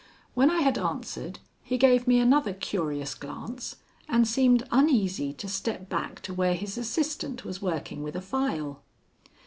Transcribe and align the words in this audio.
When 0.33 0.49
I 0.49 0.61
had 0.61 0.79
answered, 0.79 1.37
he 1.61 1.77
gave 1.77 2.07
me 2.07 2.17
another 2.19 2.53
curious 2.53 3.13
glance 3.13 3.75
and 4.09 4.27
seemed 4.27 4.67
uneasy 4.71 5.31
to 5.33 5.47
step 5.47 5.89
back 5.89 6.21
to 6.21 6.33
where 6.33 6.55
his 6.55 6.75
assistant 6.75 7.45
was 7.45 7.61
working 7.61 8.01
with 8.01 8.15
a 8.15 8.21
file. 8.21 8.81